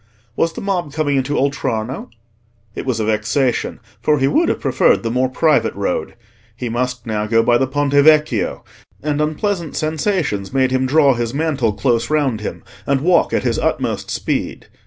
[0.35, 2.09] Was the mob coming into Oltrarno?
[2.73, 6.15] It was a vexation, for he would have preferred the more private road.
[6.55, 8.63] He must now go by the Ponte Vecchio;
[9.03, 13.59] and unpleasant sensations made him draw his mantle close round him, and walk at his
[13.59, 14.65] utmost speed.